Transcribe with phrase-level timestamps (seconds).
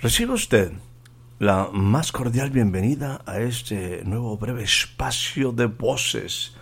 [0.00, 0.70] Recibe usted
[1.40, 6.54] la más cordial bienvenida a este nuevo breve espacio de voces.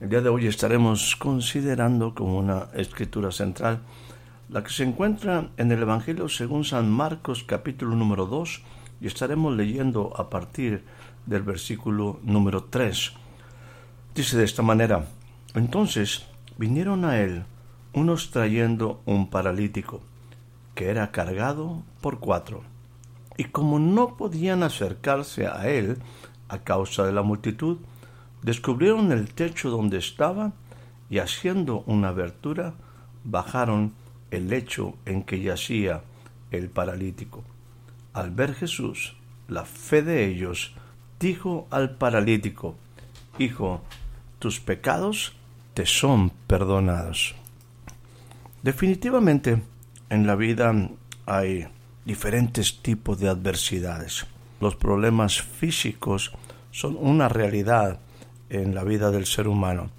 [0.00, 3.80] El día de hoy estaremos considerando como una escritura central
[4.48, 8.62] la que se encuentra en el Evangelio según San Marcos capítulo número 2
[9.00, 10.84] y estaremos leyendo a partir
[11.26, 13.12] del versículo número 3.
[14.14, 15.04] Dice de esta manera,
[15.56, 16.26] entonces
[16.58, 17.42] vinieron a él
[17.92, 20.00] unos trayendo un paralítico,
[20.78, 22.62] que era cargado por cuatro,
[23.36, 25.98] y como no podían acercarse a él
[26.48, 27.78] a causa de la multitud,
[28.42, 30.52] descubrieron el techo donde estaba
[31.10, 32.74] y haciendo una abertura,
[33.24, 33.92] bajaron
[34.30, 36.04] el lecho en que yacía
[36.52, 37.42] el paralítico.
[38.12, 39.16] Al ver Jesús
[39.48, 40.76] la fe de ellos,
[41.18, 42.76] dijo al paralítico,
[43.40, 43.80] Hijo,
[44.38, 45.32] tus pecados
[45.74, 47.34] te son perdonados.
[48.62, 49.60] Definitivamente
[50.10, 50.74] en la vida
[51.26, 51.66] hay
[52.04, 54.26] diferentes tipos de adversidades.
[54.60, 56.32] Los problemas físicos
[56.70, 58.00] son una realidad
[58.50, 59.90] en la vida del ser humano.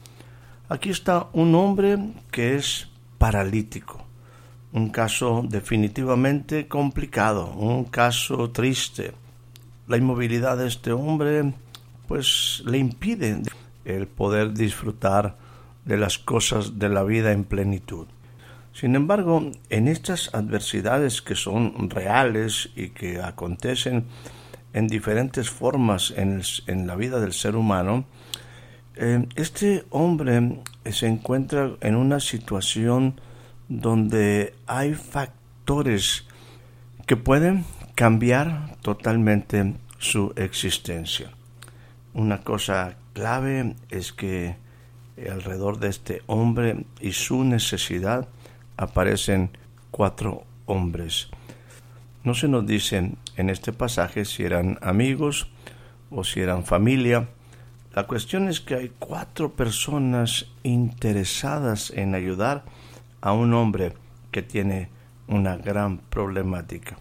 [0.70, 1.98] Aquí está un hombre
[2.32, 4.10] que es paralítico
[4.72, 9.14] un caso definitivamente complicado, un caso triste.
[9.88, 11.54] La inmovilidad de este hombre
[12.08, 13.42] pues le impide
[13.86, 15.38] el poder disfrutar
[15.86, 18.08] de las cosas de la vida en plenitud.
[18.80, 24.06] Sin embargo, en estas adversidades que son reales y que acontecen
[24.72, 28.06] en diferentes formas en, la vida del ser humano,
[28.96, 33.20] eh, este hombre se encuentra en una situación
[33.68, 36.26] donde hay factores
[37.06, 37.66] que pueden
[37.96, 41.32] cambiar totalmente su existencia.
[42.14, 44.56] Una cosa clave es que
[45.30, 48.30] alrededor de este hombre y su necesidad
[48.80, 49.52] aparecen
[49.92, 51.28] cuatro hombres.
[52.24, 55.50] No se nos dicen en este pasaje si eran amigos
[56.10, 57.28] o si eran familia.
[57.94, 62.64] La cuestión es que hay cuatro personas interesadas en ayudar
[63.20, 63.94] a un hombre
[64.32, 64.90] que tiene
[65.28, 66.98] una gran problemática.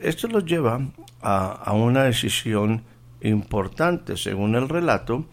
[0.00, 0.80] Esto lo lleva
[1.22, 2.82] a, una decisión
[3.22, 4.18] importante.
[4.18, 5.24] Según el relato,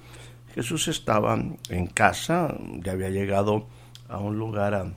[0.56, 1.38] Jesús estaba
[1.69, 3.68] en casa, ya había llegado
[4.07, 4.94] a un lugar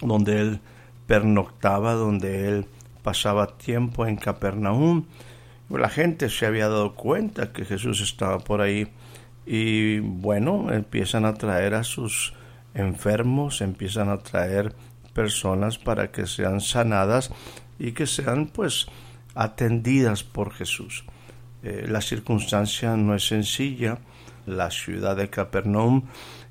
[0.00, 0.60] donde él
[1.06, 2.66] pernoctaba, donde él
[3.02, 5.04] pasaba tiempo en Capernaum.
[5.70, 8.88] La gente se había dado cuenta que Jesús estaba por ahí
[9.46, 12.34] y bueno, empiezan a traer a sus
[12.74, 14.74] enfermos, empiezan a traer
[15.12, 17.30] personas para que sean sanadas
[17.78, 18.86] y que sean pues
[19.34, 21.04] atendidas por Jesús.
[21.62, 23.98] Eh, la circunstancia no es sencilla.
[24.46, 26.02] La ciudad de Capernaum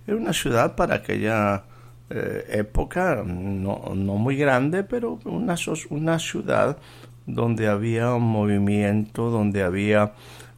[0.08, 1.64] era una ciudad para aquella
[2.10, 5.56] eh, época no, no, muy grande, pero una,
[5.90, 6.78] una ciudad
[7.26, 10.14] donde había un movimiento, donde había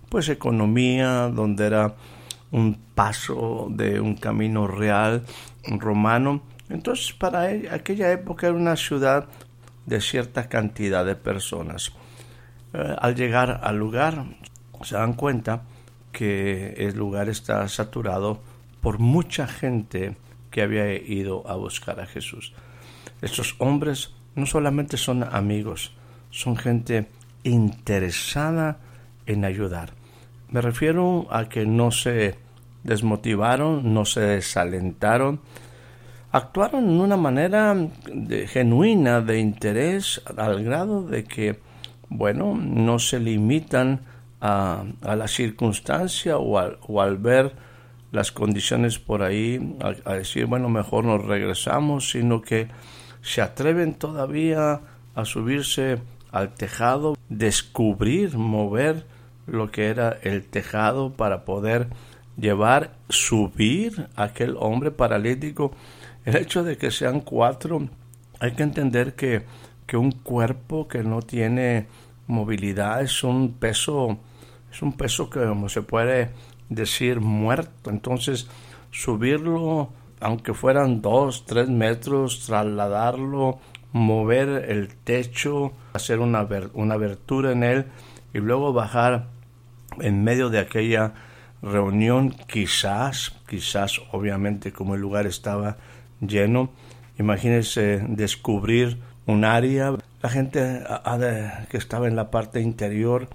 [0.09, 1.95] pues economía, donde era
[2.51, 5.23] un paso de un camino real
[5.65, 6.41] romano.
[6.69, 9.27] Entonces, para aquella época era una ciudad
[9.85, 11.91] de cierta cantidad de personas.
[12.73, 14.25] Eh, al llegar al lugar,
[14.83, 15.63] se dan cuenta
[16.11, 18.39] que el lugar está saturado
[18.81, 20.15] por mucha gente
[20.55, 22.53] que había ido a buscar a Jesús.
[23.21, 25.91] Estos hombres no solamente son amigos,
[26.29, 27.09] son gente
[27.43, 28.79] interesada
[29.25, 29.89] en ayudar.
[30.49, 32.37] Me refiero a que no se
[32.85, 35.41] desmotivaron, no se desalentaron,
[36.31, 37.75] actuaron en una manera
[38.47, 41.59] genuina de interés al grado de que,
[42.07, 44.05] bueno, no se limitan
[44.39, 47.51] a, la circunstancia o al, ver
[48.11, 52.69] las condiciones por ahí, a, decir, bueno, mejor nos regresamos, sino que
[53.21, 54.81] se atreven todavía
[55.15, 55.99] a subirse
[56.31, 59.05] al tejado, descubrir, mover
[59.47, 61.87] lo que era el tejado para poder
[62.37, 65.71] llevar, subir a aquel hombre paralítico.
[66.25, 67.87] El hecho de que sean cuatro,
[68.39, 69.43] hay que entender que,
[69.85, 71.87] que un cuerpo que no tiene
[72.27, 74.17] movilidad es un peso,
[74.71, 76.29] es un peso que se puede
[76.69, 77.89] decir muerto.
[77.89, 78.47] Entonces,
[78.91, 79.89] subirlo,
[80.19, 83.59] aunque fueran dos, tres metros, trasladarlo,
[83.91, 87.85] mover el techo, hacer una, una abertura en él
[88.33, 89.27] y luego bajar
[89.99, 91.13] en medio de aquella
[91.61, 95.77] reunión, quizás, quizás, obviamente, como el lugar estaba
[96.19, 96.69] lleno,
[97.17, 100.83] imagínense descubrir un área, la gente
[101.69, 103.29] que estaba en la parte interior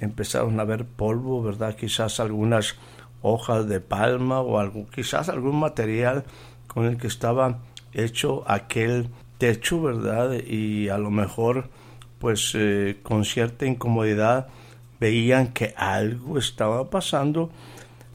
[0.00, 1.76] empezaron a ver polvo, ¿verdad?
[1.76, 2.76] Quizás algunas
[3.22, 6.24] hojas de palma o quizás algún material
[6.66, 7.58] con el que estaba
[7.92, 9.08] hecho aquel
[9.38, 10.32] techo, ¿verdad?
[10.46, 11.68] Y a lo mejor,
[12.18, 14.48] pues eh, con cierta incomodidad
[15.00, 17.50] veían que algo estaba pasando.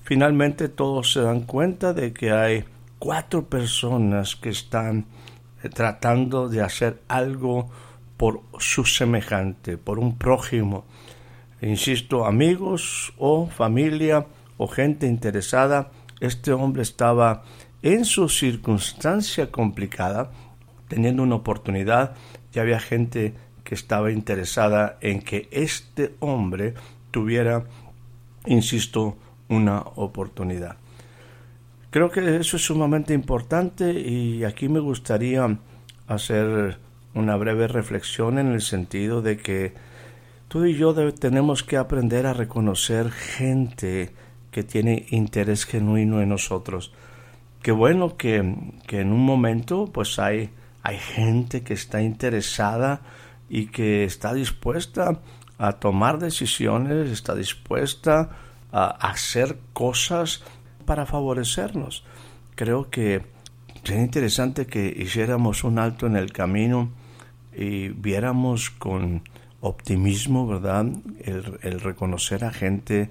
[0.04, 2.66] Finalmente todos se dan cuenta de que hay
[3.00, 5.06] cuatro personas que están
[5.64, 7.70] eh, tratando de hacer algo
[8.18, 10.86] por su semejante, por un prójimo.
[11.62, 14.26] Insisto, amigos o familia
[14.58, 17.44] o gente interesada, este hombre estaba
[17.84, 20.32] en su circunstancia complicada,
[20.88, 22.16] teniendo una oportunidad,
[22.54, 26.74] y había gente que estaba interesada en que este hombre
[27.12, 27.66] tuviera,
[28.46, 29.18] insisto,
[29.48, 30.78] una oportunidad.
[31.92, 35.58] Creo que eso es sumamente importante y aquí me gustaría
[36.08, 36.78] hacer
[37.14, 39.74] una breve reflexión en el sentido de que
[40.52, 44.14] tú y yo tenemos que aprender a reconocer gente
[44.52, 46.92] que tiene interés genuino en nosotros.
[47.62, 50.50] Qué bueno que, en un momento pues hay,
[50.84, 53.00] hay gente que está interesada
[53.48, 55.22] y que está dispuesta
[55.58, 58.32] a tomar decisiones, está dispuesta
[58.74, 60.44] a hacer cosas
[60.86, 62.04] para favorecernos.
[62.56, 63.22] Creo que
[63.86, 66.92] sería interesante que hiciéramos un alto en el camino
[67.56, 69.24] y viéramos con
[69.62, 70.86] optimismo, ¿verdad?
[71.20, 73.10] El, reconocer a gente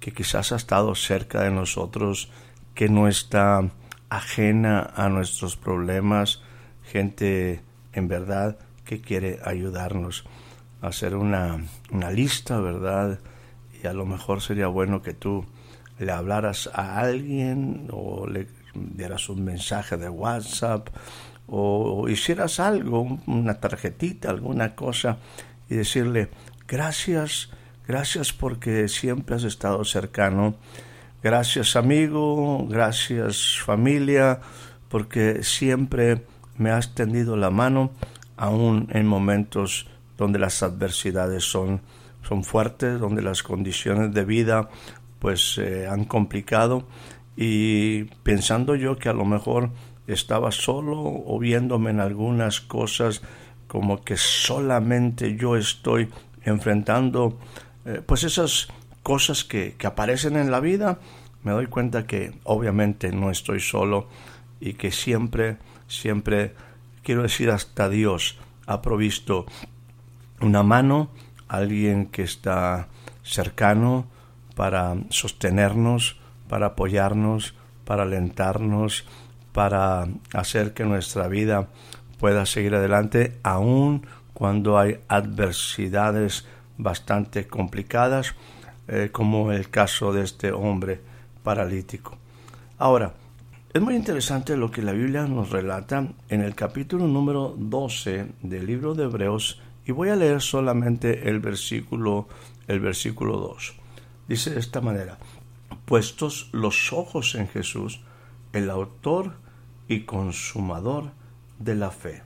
[0.00, 2.30] que quizás ha estado cerca de nosotros,
[2.74, 3.70] que no está
[4.08, 6.42] ajena a nuestros problemas,
[6.82, 7.62] gente
[7.92, 10.24] en verdad que quiere ayudarnos
[10.80, 13.20] hacer una, una lista, ¿verdad?
[13.82, 15.46] Y a lo mejor sería bueno que tú
[15.98, 20.88] le hablaras a alguien o le dieras un mensaje de WhatsApp
[21.46, 25.18] o, hicieras algo, una tarjetita, alguna cosa
[25.72, 26.28] y decirle
[26.68, 27.48] gracias,
[27.86, 30.54] gracias porque siempre has estado cercano,
[31.22, 34.40] gracias amigo, gracias familia,
[34.90, 36.26] porque siempre
[36.58, 37.92] me has tendido la mano,
[38.36, 39.86] aún en momentos
[40.18, 41.80] donde las adversidades son,
[42.22, 44.68] son fuertes, donde las condiciones de vida
[45.20, 46.86] pues se han complicado.
[47.34, 49.70] Y pensando yo que a lo mejor
[50.06, 53.22] estaba solo o viéndome en algunas cosas
[53.72, 56.10] como que solamente yo estoy
[56.44, 57.38] enfrentando
[57.86, 58.68] eh, pues esas
[59.02, 60.98] cosas que, que aparecen en la vida,
[61.42, 64.08] me doy cuenta que obviamente no estoy solo
[64.60, 65.56] y que siempre,
[65.88, 66.52] siempre,
[67.02, 68.36] quiero decir hasta Dios
[68.66, 69.46] ha provisto
[70.42, 71.08] una mano,
[71.48, 72.88] alguien que está
[73.22, 74.04] cercano,
[74.54, 77.54] para sostenernos, para apoyarnos,
[77.86, 79.06] para alentarnos,
[79.54, 81.68] para hacer que nuestra vida
[82.22, 86.46] pueda seguir adelante aun cuando hay adversidades
[86.78, 88.36] bastante complicadas,
[88.86, 91.00] eh, como el caso de este hombre
[91.42, 92.16] paralítico.
[92.78, 93.14] Ahora,
[93.74, 98.66] es muy interesante lo que la Biblia nos relata en el capítulo número 12 del
[98.66, 102.28] libro de Hebreos y voy a leer solamente el versículo
[102.68, 103.74] el versículo 2.
[104.28, 105.18] Dice de esta manera,
[105.86, 108.00] puestos los ojos en Jesús,
[108.52, 109.32] el autor
[109.88, 111.20] y consumador
[111.64, 112.22] de la fe.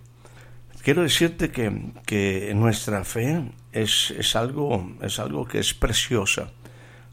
[0.82, 6.52] Quiero decirte que, que nuestra fe es, es, algo, es algo que es preciosa.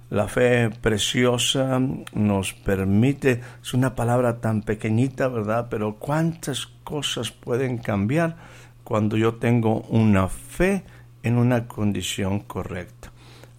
[0.09, 1.81] La fe preciosa
[2.13, 5.67] nos permite, es una palabra tan pequeñita, ¿verdad?
[5.71, 8.37] Pero cuántas cosas pueden cambiar
[8.83, 10.83] cuando yo tengo una fe
[11.23, 13.11] en una condición correcta.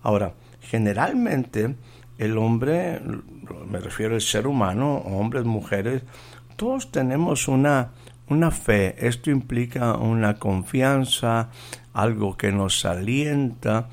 [0.03, 1.75] Ahora, generalmente
[2.19, 3.01] el hombre,
[3.69, 6.03] me refiero al ser humano, hombres, mujeres,
[6.57, 7.91] todos tenemos una,
[8.29, 8.95] una fe.
[9.07, 11.51] Esto implica una confianza,
[11.93, 13.89] algo que nos alienta.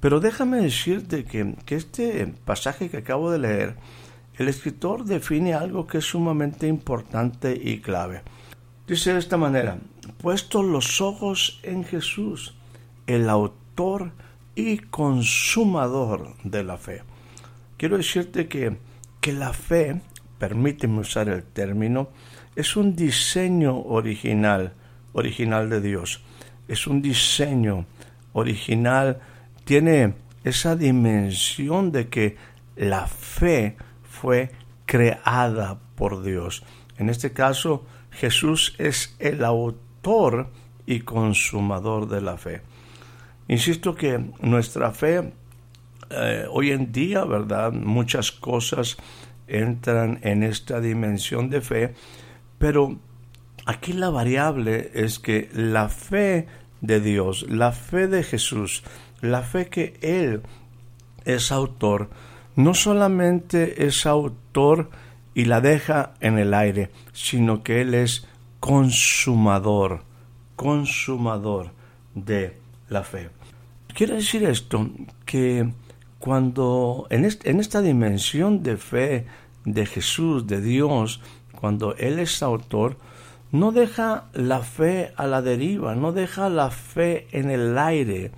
[0.00, 3.76] Pero déjame decirte que, que este pasaje que acabo de leer,
[4.36, 8.22] el escritor define algo que es sumamente importante y clave.
[8.86, 9.78] Dice de esta manera,
[10.18, 12.54] puesto los ojos en Jesús,
[13.06, 14.12] el autor
[14.54, 17.02] y consumador de la fe.
[17.76, 18.76] Quiero decirte que,
[19.20, 20.00] que la fe,
[20.38, 22.08] permíteme usar el término,
[22.56, 24.72] es un diseño original,
[25.12, 26.22] original de Dios.
[26.68, 27.86] Es un diseño
[28.32, 29.20] original,
[29.64, 32.36] tiene esa dimensión de que
[32.76, 34.50] la fe fue
[34.86, 36.62] creada por Dios.
[36.98, 40.50] En este caso, Jesús es el autor
[40.86, 42.62] y consumador de la fe.
[43.48, 45.32] Insisto que nuestra fe
[46.10, 47.72] eh, hoy en día, ¿verdad?
[47.72, 48.96] Muchas cosas
[49.46, 51.94] entran en esta dimensión de fe,
[52.58, 52.98] pero
[53.66, 56.46] aquí la variable es que la fe
[56.80, 58.82] de Dios, la fe de Jesús,
[59.20, 60.42] la fe que Él
[61.24, 62.10] es autor,
[62.56, 64.90] no solamente es autor
[65.34, 68.26] y la deja en el aire, sino que Él es
[68.60, 70.04] consumador,
[70.56, 71.72] consumador
[72.14, 72.56] de
[72.88, 73.30] la fe.
[73.94, 74.90] Quiere decir esto
[75.24, 75.72] que
[76.18, 79.26] cuando en, en esta dimensión de fe
[79.64, 81.20] de Jesús, de Dios,
[81.64, 82.98] cuando Él es autor,
[83.50, 88.32] no deja la fe a la deriva, no deja la fe en el aire.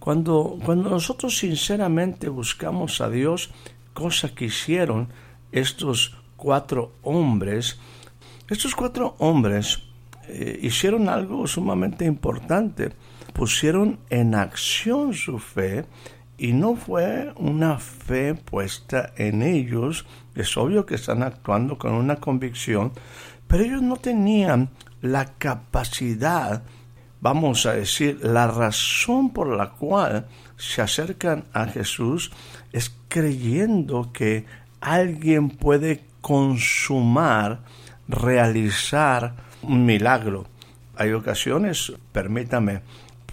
[0.00, 3.50] Cuando, cuando nosotros sinceramente buscamos a Dios,
[3.92, 5.06] cosa que hicieron
[5.52, 7.78] estos cuatro hombres,
[8.50, 9.84] estos cuatro hombres
[10.26, 12.90] eh, hicieron algo sumamente importante,
[13.34, 15.84] pusieron en acción su fe
[16.36, 22.16] y no fue una fe puesta en ellos, es obvio que están actuando con una
[22.16, 22.92] convicción,
[23.46, 26.62] pero ellos no tenían la capacidad,
[27.20, 30.26] vamos a decir, la razón por la cual
[30.56, 32.32] se acercan a Jesús
[32.72, 34.46] es creyendo que
[34.80, 37.60] alguien puede consumar,
[38.08, 40.46] realizar un milagro.
[40.96, 42.82] Hay ocasiones, permítame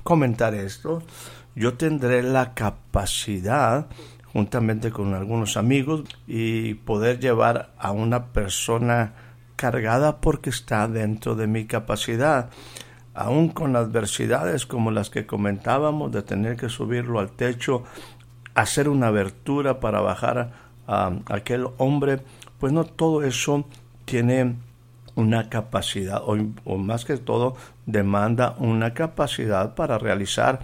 [0.04, 1.04] comentar esto,
[1.56, 3.88] yo tendré la capacidad
[4.34, 9.14] juntamente con algunos amigos y poder llevar a una persona
[9.56, 12.50] cargada porque está dentro de mi capacidad.
[13.14, 17.84] Aún con adversidades como las que comentábamos de tener que subirlo al techo,
[18.56, 20.52] hacer una abertura para bajar
[20.88, 22.22] a aquel hombre,
[22.60, 23.66] pues no todo eso
[24.06, 24.56] tiene
[25.16, 27.56] una capacidad o, o, más que todo
[27.86, 30.62] demanda una capacidad para realizar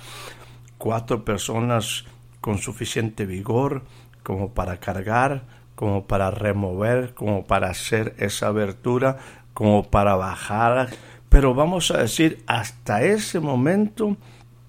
[0.77, 2.05] cuatro personas
[2.41, 3.83] con suficiente vigor
[4.23, 5.43] como para cargar
[5.77, 9.17] como para remover, como para hacer esa abertura,
[9.53, 10.89] como para bajar.
[11.29, 14.17] Pero vamos a decir, hasta ese momento,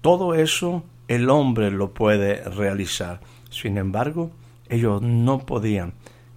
[0.01, 3.21] todo eso el hombre lo puede realizar.
[3.49, 4.29] Sin embargo,
[4.69, 5.93] ellos no podían.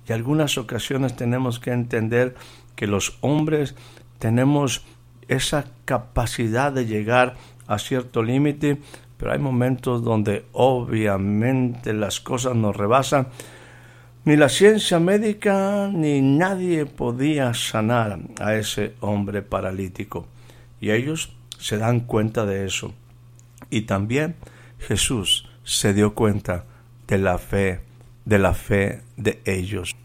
[0.09, 2.35] Y algunas ocasiones tenemos que entender
[2.75, 3.75] que los hombres
[4.19, 4.87] tenemos
[5.29, 8.79] esa capacidad de llegar a cierto límite,
[9.17, 13.29] pero hay momentos donde obviamente las cosas nos rebasan
[14.25, 20.29] ni la ciencia médica ni nadie podía sanar a ese hombre paralítico.
[20.81, 22.95] Y ellos se dan cuenta de eso.
[23.69, 24.37] Y también
[24.79, 26.67] Jesús se dio cuenta
[27.09, 27.81] de la fe,
[28.25, 29.97] de la fe de ellos.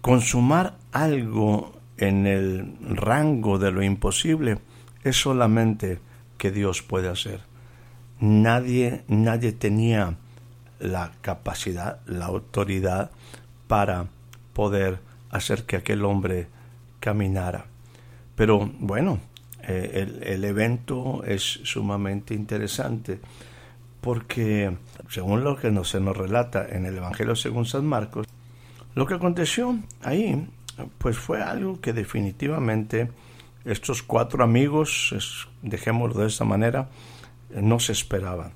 [0.00, 4.58] Consumar algo en el rango de lo imposible
[5.04, 6.00] es solamente
[6.38, 7.40] que Dios puede hacer.
[8.20, 10.16] Nadie, nadie tenía
[10.80, 13.10] la capacidad, la autoridad
[13.66, 14.06] para
[14.54, 16.48] poder hacer que aquel hombre
[17.00, 17.66] caminara.
[18.34, 19.20] Pero bueno,
[19.62, 23.20] eh, el, evento es sumamente interesante
[24.00, 24.76] porque
[25.10, 28.26] según lo que se nos relata en el Evangelio según San Marcos,
[28.94, 30.48] lo que aconteció ahí
[30.98, 33.10] pues fue algo que definitivamente
[33.64, 36.88] estos cuatro amigos, dejémoslo de esta manera,
[37.50, 38.52] no se esperaban.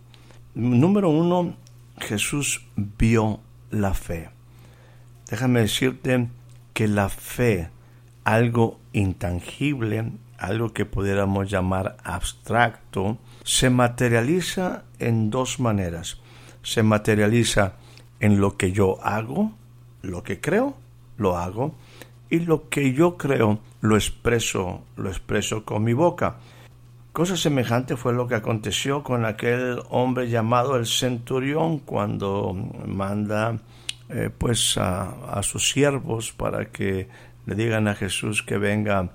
[0.54, 1.54] Número uno,
[1.98, 3.40] Jesús vio
[3.70, 4.30] la fe.
[5.30, 6.28] Déjame decirte
[6.74, 7.70] que la fe,
[8.24, 16.18] algo intangible, algo que pudiéramos llamar abstracto, se materializa en dos maneras.
[16.62, 17.74] Se materializa
[18.20, 19.52] en lo que yo hago,
[20.02, 20.76] lo que creo,
[21.16, 21.74] lo hago,
[22.32, 26.36] y lo que yo creo lo expreso, lo expreso con mi boca.
[27.12, 32.54] Cosa semejante fue lo que aconteció con aquel hombre llamado el centurión cuando
[32.86, 33.58] manda
[34.08, 37.06] eh, pues a, sus siervos para que
[37.44, 39.10] le digan a Jesús que venga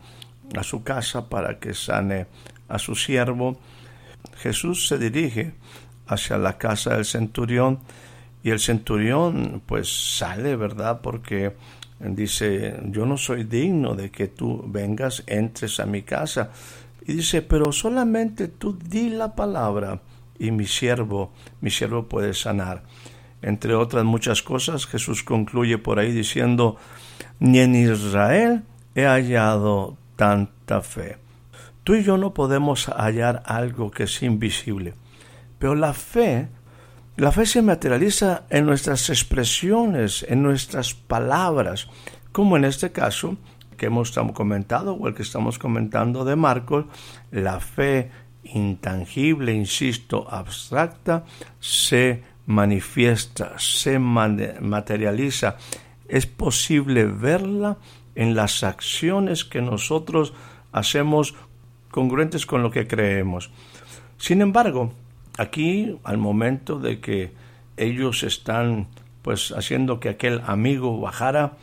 [0.55, 2.27] a su casa para que sane
[2.69, 3.57] a su siervo.
[4.35, 5.55] Jesús se dirige
[6.05, 7.79] hacia la casa del centurión
[8.43, 11.01] y el centurión pues sale, ¿verdad?
[11.01, 11.55] Porque
[11.99, 16.51] dice, yo no soy digno de que tú vengas, entres a mi casa,
[17.05, 20.01] y dice, pero solamente tú di la palabra
[20.37, 22.83] y mi siervo, mi siervo puede sanar.
[23.41, 26.77] Entre otras muchas cosas, Jesús concluye por ahí diciendo,
[27.39, 28.63] ni en Israel
[28.93, 31.17] he hallado tanta fe.
[31.83, 34.93] Tú y yo no podemos hallar algo que es invisible,
[35.59, 36.49] pero la fe
[37.17, 41.87] La fe se materializa en nuestras expresiones, en nuestras palabras,
[42.31, 43.37] como en este caso
[43.75, 46.85] que hemos comentado o el que estamos comentando de Marcos,
[47.31, 48.11] la fe
[48.43, 51.25] intangible, insisto, abstracta,
[51.59, 55.57] se manifiesta, se materializa.
[56.07, 57.77] Es posible verla
[58.13, 60.35] en las acciones que nosotros
[60.71, 61.33] hacemos
[61.89, 63.49] congruentes con lo que creemos.
[64.19, 64.93] Sin embargo,
[65.37, 67.31] aquí al momento de que
[67.77, 68.87] ellos están
[69.21, 71.53] pues haciendo que aquel amigo bajara,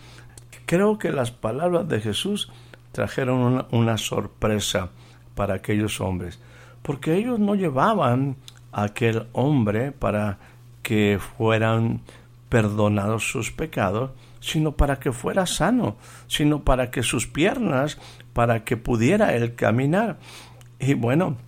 [0.67, 2.51] creo que las palabras de Jesús
[2.93, 4.91] trajeron una, una sorpresa
[5.35, 6.41] para aquellos hombres,
[6.83, 8.37] porque ellos no llevaban
[8.71, 10.39] a aquel hombre para
[10.83, 12.03] que fueran
[12.49, 17.99] perdonados sus pecados, sino para que fuera sano, sino para que sus piernas,
[18.33, 20.19] para que pudiera él caminar.
[20.79, 21.39] Y bueno,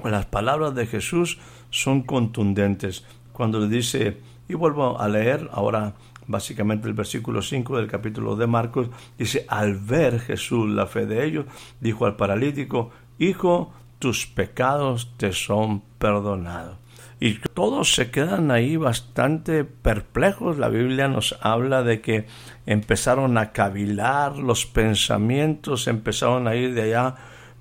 [0.00, 1.38] pues las palabras de Jesús
[1.82, 3.04] son contundentes.
[3.32, 4.18] Cuando le dice,
[4.48, 5.94] y vuelvo a leer ahora
[6.26, 11.24] básicamente el versículo 5 del capítulo de Marcos, dice, al ver Jesús la fe de
[11.24, 11.46] ellos,
[11.80, 16.78] dijo al paralítico, Hijo, tus pecados te son perdonados
[17.18, 20.58] y todos se quedan ahí bastante perplejos.
[20.58, 22.26] La Biblia nos habla de que
[22.66, 27.14] empezaron a cavilar los pensamientos, empezaron a ir de allá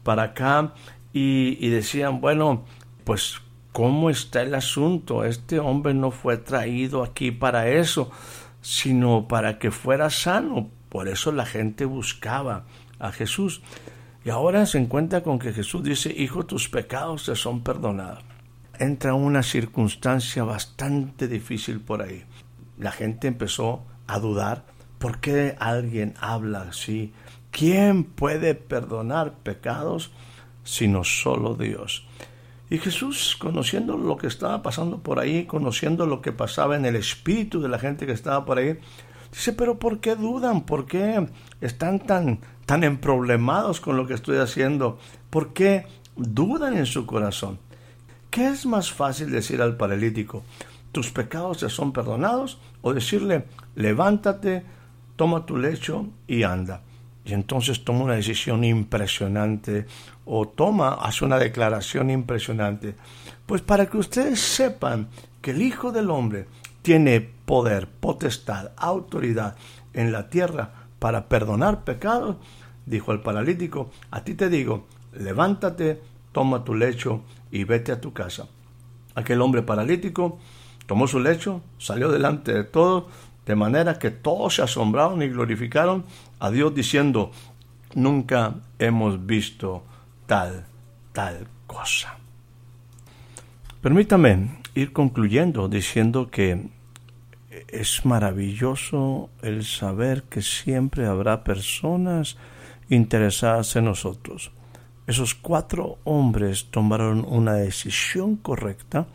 [0.04, 0.74] para acá
[1.14, 2.66] y, y decían, bueno,
[3.06, 3.42] pues
[3.76, 5.26] ¿cómo está el asunto?
[5.26, 8.10] Este hombre no fue traído aquí para eso,
[8.62, 10.70] sino para que fuera sano.
[10.88, 12.64] Por eso la gente buscaba
[13.00, 13.62] a Jesús.
[14.24, 18.24] Y ahora se encuentra con que Jesús dice, Hijo, tus pecados te son perdonados
[18.80, 22.24] entra una circunstancia bastante difícil por ahí.
[22.78, 24.66] La gente empezó a dudar,
[25.00, 27.14] ¿por qué alguien habla así?
[27.52, 30.12] ¿Quién puede perdonar pecados
[30.64, 32.05] sino solo Dios?
[32.70, 36.96] Y Jesús, conociendo lo que estaba pasando por ahí, conociendo lo que pasaba en el
[36.96, 38.80] espíritu de la gente que estaba por ahí,
[39.32, 40.62] dice, pero ¿por qué dudan?
[40.62, 41.28] ¿Por qué
[41.62, 44.98] están tan, tan emproblemados con lo que estoy haciendo?
[45.30, 47.60] ¿Por qué dudan en su corazón?
[48.32, 50.44] ¿Qué es más fácil decir al paralítico,
[50.92, 52.58] tus pecados te son perdonados?
[52.82, 54.66] O decirle, levántate,
[55.16, 56.82] toma tu lecho y anda.
[57.26, 59.88] Y entonces toma una decisión impresionante
[60.26, 62.96] o toma, hace una declaración impresionante.
[63.46, 65.08] Pues para que ustedes sepan
[65.42, 66.48] que el Hijo del Hombre
[66.84, 69.56] tiene poder, potestad, autoridad
[69.94, 72.38] en la tierra para perdonar pecados,
[72.86, 78.14] dijo el paralítico, a ti te digo, levántate, toma tu lecho y vete a tu
[78.14, 78.48] casa.
[79.16, 80.38] Aquel hombre paralítico
[80.86, 83.06] tomó su lecho, salió delante de todos,
[83.46, 86.06] de manera que todos se asombraron y glorificaron
[86.46, 87.32] a Dios diciendo,
[87.94, 89.84] nunca hemos visto
[90.26, 90.66] tal,
[91.14, 92.18] tal cosa.
[93.82, 96.70] Permítame ir concluyendo diciendo que
[97.68, 102.38] es maravilloso el saber que siempre habrá personas
[102.90, 104.52] interesadas en nosotros
[105.08, 109.06] esos cuatro hombres tomaron una decisión correcta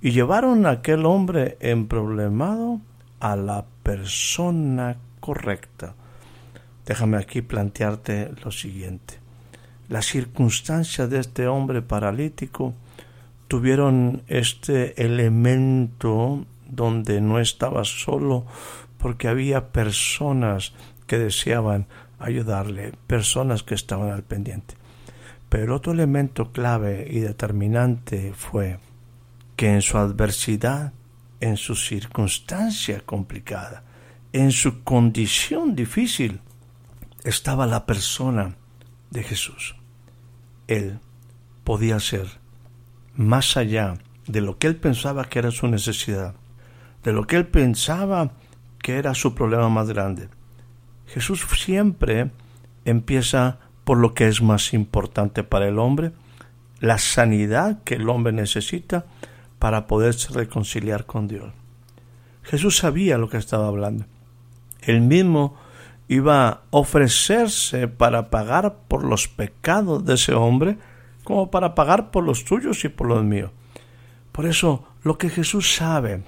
[0.00, 2.80] y llevaron a aquel hombre emproblemado
[3.20, 5.94] a la persona correcta.
[6.86, 9.14] Déjame aquí plantearte lo siguiente.
[9.88, 12.74] Las circunstancias de este hombre paralítico
[13.48, 18.46] tuvieron este elemento donde no estaba solo
[18.98, 20.72] porque había personas
[21.06, 21.86] que deseaban
[22.18, 24.74] ayudarle, personas que estaban al pendiente.
[25.48, 28.78] Pero otro elemento clave y determinante fue
[29.56, 30.92] que en su adversidad,
[31.40, 33.84] en su circunstancia complicada,
[34.32, 36.40] en su condición difícil,
[37.24, 38.56] estaba la persona
[39.10, 39.74] de Jesús.
[40.68, 41.00] Él
[41.64, 42.26] podía ser
[43.16, 43.94] más allá
[44.26, 46.34] de lo que él pensaba que era su necesidad,
[47.02, 48.32] de lo que él pensaba
[48.78, 50.28] que era su problema más grande.
[51.06, 52.30] Jesús siempre
[52.84, 56.12] empieza por lo que es más importante para el hombre,
[56.80, 59.06] la sanidad que el hombre necesita
[59.58, 61.52] para poderse reconciliar con Dios.
[62.42, 64.04] Jesús sabía lo que estaba hablando.
[64.82, 65.56] Él mismo
[66.08, 70.78] iba a ofrecerse para pagar por los pecados de ese hombre,
[71.24, 73.50] como para pagar por los tuyos y por los míos.
[74.32, 76.22] Por eso, lo que Jesús sabe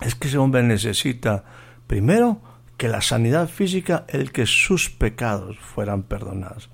[0.00, 1.44] es que ese hombre necesita,
[1.86, 2.40] primero,
[2.76, 6.70] que la sanidad física, el que sus pecados fueran perdonados.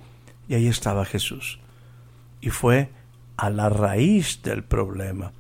[0.49, 1.59] Y ahí estaba Jesús.
[2.41, 2.91] Y fue
[3.37, 5.33] a la raíz del problema,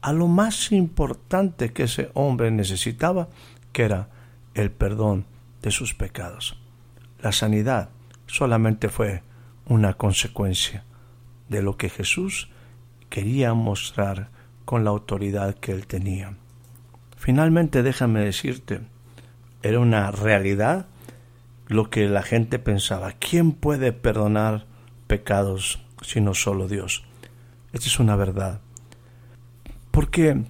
[0.00, 3.28] a lo más importante que ese hombre necesitaba,
[3.72, 4.08] que era
[4.54, 5.26] el perdón
[5.64, 6.58] de sus pecados.
[7.22, 7.88] La sanidad
[8.26, 9.22] solamente fue
[9.66, 10.84] una consecuencia
[11.48, 12.50] de lo que Jesús
[13.08, 14.28] quería mostrar
[14.66, 16.36] con la autoridad que él tenía.
[17.16, 18.82] Finalmente, déjame decirte,
[19.62, 20.86] era una realidad
[21.66, 23.12] lo que la gente pensaba.
[23.12, 24.66] ¿Quién puede perdonar
[25.06, 27.04] pecados sino solo Dios?
[27.72, 28.60] Esta es una verdad.
[29.90, 30.44] Porque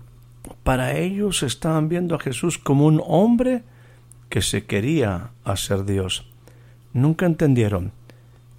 [0.65, 3.63] para ellos estaban viendo a Jesús como un hombre
[4.29, 6.27] que se quería hacer Dios.
[6.93, 7.93] Nunca entendieron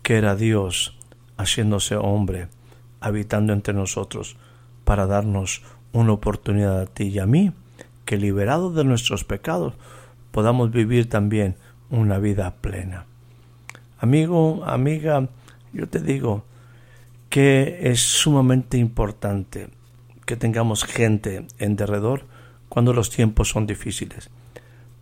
[0.03, 0.97] que era Dios
[1.37, 2.47] haciéndose hombre,
[3.01, 4.37] habitando entre nosotros,
[4.83, 7.51] para darnos una oportunidad a ti y a mí,
[8.05, 9.73] que liberados de nuestros pecados
[10.31, 11.55] podamos vivir también
[11.89, 13.05] una vida plena.
[13.99, 15.27] Amigo, amiga,
[15.73, 16.43] yo te digo
[17.29, 19.69] que es sumamente importante
[20.25, 22.25] que tengamos gente en derredor
[22.69, 24.29] cuando los tiempos son difíciles,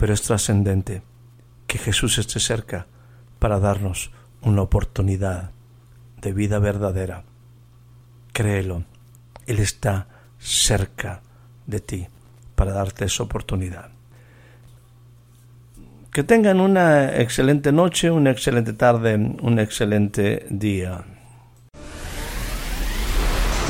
[0.03, 1.01] pero es trascendente
[1.65, 2.87] que Jesús esté cerca
[3.39, 4.11] para darnos
[4.41, 5.51] una oportunidad
[6.21, 7.23] de vida verdadera.
[8.33, 8.83] Créelo,
[9.47, 11.21] Él está cerca
[11.67, 12.07] de ti
[12.53, 13.91] para darte esa oportunidad.
[16.11, 21.05] Que tengan una excelente noche, una excelente tarde, un excelente día.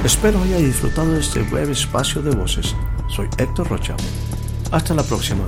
[0.04, 2.76] Espero haya disfrutado de este breve espacio de voces.
[3.08, 3.96] Soy Héctor Rocha.
[4.72, 5.46] Hasta la próxima.